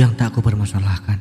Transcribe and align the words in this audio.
yang 0.00 0.16
tak 0.16 0.32
aku 0.32 0.40
permasalahkan. 0.40 1.20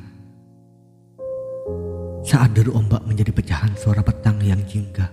Saat 2.23 2.55
deru 2.55 2.79
ombak 2.79 3.03
menjadi 3.03 3.35
pecahan 3.35 3.75
suara 3.75 3.99
petang 3.99 4.39
yang 4.39 4.63
jingga. 4.63 5.03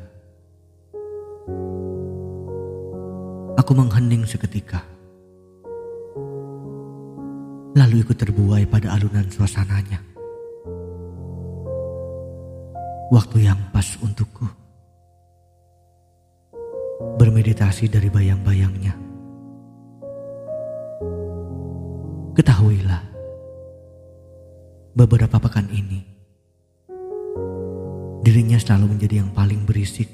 Aku 3.59 3.73
menghening 3.75 4.23
seketika. 4.23 4.87
Lalu 7.75 8.07
ikut 8.07 8.15
terbuai 8.15 8.71
pada 8.71 8.95
alunan 8.95 9.27
suasananya. 9.27 9.99
Waktu 13.11 13.51
yang 13.51 13.59
pas 13.75 13.99
untukku. 13.99 14.47
Bermeditasi 17.19 17.91
dari 17.91 18.07
bayang-bayangnya. 18.15 19.06
Beberapa 24.97 25.37
pekan 25.37 25.69
ini, 25.69 26.01
dirinya 28.25 28.57
selalu 28.57 28.97
menjadi 28.97 29.21
yang 29.21 29.31
paling 29.37 29.69
berisik. 29.69 30.09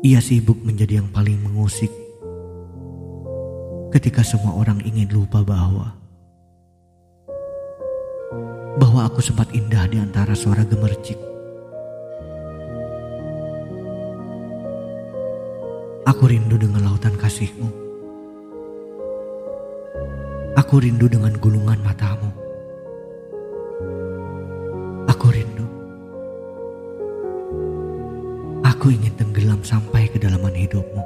Ia 0.00 0.24
sibuk 0.24 0.56
menjadi 0.64 1.04
yang 1.04 1.12
paling 1.12 1.36
mengusik 1.36 1.92
ketika 3.92 4.24
semua 4.24 4.56
orang 4.56 4.80
ingin 4.88 5.12
lupa 5.12 5.44
bahwa 5.44 5.92
bahwa 8.80 9.04
aku 9.04 9.20
sempat 9.20 9.52
indah 9.52 9.84
di 9.84 10.00
antara 10.00 10.32
suara 10.32 10.64
gemercik. 10.64 11.20
Aku 16.08 16.24
rindu 16.24 16.56
dengan 16.56 16.88
lautan 16.88 17.12
kasihmu. 17.20 17.87
Aku 20.58 20.82
rindu 20.82 21.06
dengan 21.06 21.30
gulungan 21.38 21.78
matamu. 21.86 22.34
Aku 25.06 25.30
rindu. 25.30 25.62
Aku 28.66 28.90
ingin 28.90 29.14
tenggelam 29.14 29.62
sampai 29.62 30.10
ke 30.10 30.18
dalaman 30.18 30.50
hidupmu. 30.50 30.98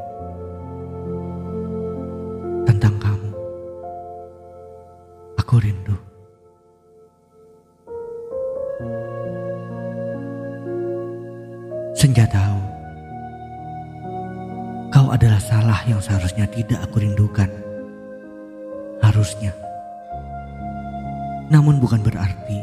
Tentang 2.64 2.97
kamu. 2.97 3.30
Aku 5.36 5.61
rindu. 5.61 5.97
Senja 11.92 12.25
tahu. 12.25 12.61
Kau 14.89 15.12
adalah 15.12 15.41
salah 15.45 15.84
yang 15.84 16.00
seharusnya 16.00 16.48
tidak 16.48 16.80
aku 16.89 17.05
rindukan 17.05 17.53
harusnya. 19.23 19.55
Namun 21.47 21.78
bukan 21.78 22.03
berarti 22.03 22.59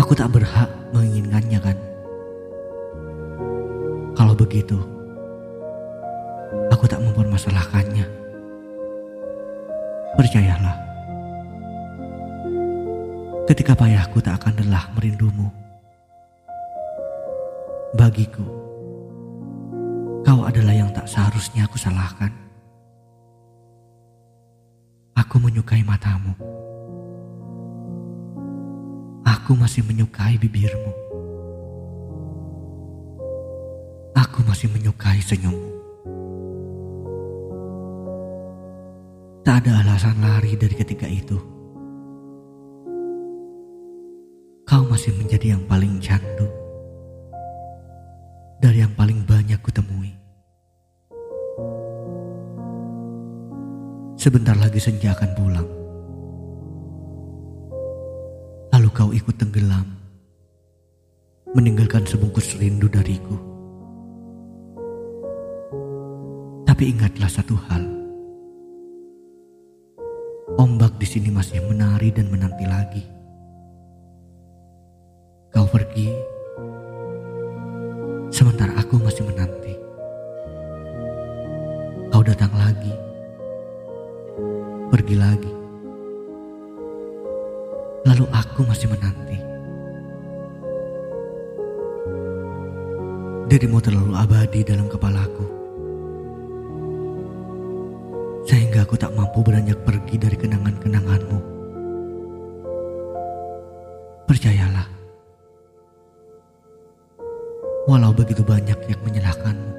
aku 0.00 0.16
tak 0.16 0.32
berhak 0.32 0.72
menginginkannya 0.96 1.60
kan. 1.60 1.76
Kalau 4.16 4.32
begitu, 4.32 4.80
aku 6.72 6.88
tak 6.88 7.04
mempermasalahkannya. 7.04 8.08
Percayalah, 10.16 10.76
ketika 13.52 13.76
payahku 13.76 14.16
tak 14.24 14.40
akan 14.40 14.64
lelah 14.64 14.88
merindumu. 14.96 15.52
Bagiku, 18.00 18.48
kau 20.24 20.40
adalah 20.48 20.72
yang 20.72 20.88
tak 20.88 21.04
seharusnya 21.04 21.68
aku 21.68 21.76
salahkan. 21.76 22.49
Aku 25.30 25.38
menyukai 25.38 25.86
matamu. 25.86 26.34
Aku 29.22 29.54
masih 29.54 29.86
menyukai 29.86 30.34
bibirmu. 30.34 30.90
Aku 34.18 34.42
masih 34.42 34.66
menyukai 34.74 35.22
senyummu. 35.22 35.70
Tak 39.46 39.62
ada 39.62 39.86
alasan 39.86 40.18
lari 40.18 40.58
dari 40.58 40.74
ketika 40.74 41.06
itu. 41.06 41.38
Kau 44.66 44.82
masih 44.90 45.14
menjadi 45.14 45.54
yang 45.54 45.62
paling 45.70 46.02
candu 46.02 46.50
Sebentar 54.20 54.52
lagi 54.52 54.76
senja 54.76 55.16
akan 55.16 55.30
pulang. 55.32 55.68
Lalu 58.68 58.88
kau 58.92 59.16
ikut 59.16 59.32
tenggelam, 59.40 59.96
meninggalkan 61.56 62.04
sebungkus 62.04 62.52
rindu 62.60 62.84
dariku. 62.92 63.40
Tapi 66.68 66.92
ingatlah 66.92 67.32
satu 67.32 67.56
hal. 67.64 67.80
Ombak 70.60 71.00
di 71.00 71.08
sini 71.08 71.32
masih 71.32 71.64
menari 71.64 72.12
dan 72.12 72.28
menanti 72.28 72.68
lagi. 72.68 73.04
Kau 75.48 75.64
pergi, 75.64 76.12
sementara 78.28 78.76
aku 78.84 79.00
masih 79.00 79.24
menanti. 79.24 79.72
Kau 82.12 82.20
datang 82.20 82.52
lagi 82.52 83.08
pergi 84.90 85.14
lagi. 85.14 85.52
Lalu 88.02 88.26
aku 88.34 88.60
masih 88.66 88.90
menanti. 88.90 89.38
Dirimu 93.46 93.78
terlalu 93.78 94.12
abadi 94.18 94.66
dalam 94.66 94.90
kepalaku. 94.90 95.46
Sehingga 98.50 98.82
aku 98.82 98.98
tak 98.98 99.14
mampu 99.14 99.46
beranjak 99.46 99.78
pergi 99.86 100.18
dari 100.18 100.34
kenangan-kenanganmu. 100.34 101.38
Percayalah. 104.26 104.88
Walau 107.86 108.10
begitu 108.10 108.42
banyak 108.42 108.78
yang 108.90 109.00
menyalahkanmu. 109.06 109.70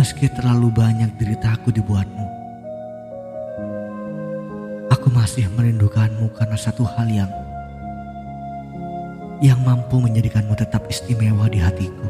Meski 0.00 0.32
terlalu 0.32 0.72
banyak 0.72 1.12
deritaku 1.20 1.72
dibuatmu 1.72 2.39
masih 5.10 5.50
merindukanmu 5.58 6.30
karena 6.38 6.54
satu 6.54 6.86
hal 6.86 7.10
yang 7.10 7.30
yang 9.42 9.58
mampu 9.66 9.98
menjadikanmu 9.98 10.54
tetap 10.54 10.86
istimewa 10.86 11.50
di 11.50 11.58
hatiku. 11.58 12.06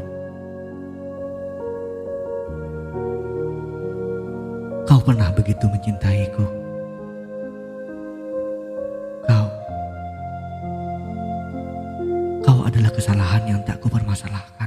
Kau 4.85 4.99
pernah 4.99 5.31
begitu 5.31 5.65
mencintaiku. 5.71 6.45
Kau 9.25 9.47
Kau 12.43 12.59
adalah 12.67 12.91
kesalahan 12.91 13.43
yang 13.47 13.59
tak 13.63 13.79
kupermasalahkan. 13.79 14.60